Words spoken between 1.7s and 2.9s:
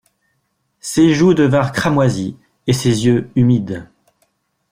cramoisies, et